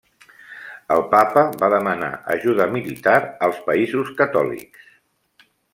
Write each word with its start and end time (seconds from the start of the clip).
El 0.95 1.03
Papa 1.11 1.43
va 1.61 1.69
demanar 1.75 2.09
ajuda 2.39 2.67
militar 2.77 3.17
als 3.49 3.63
països 3.73 4.13
catòlics. 4.25 4.91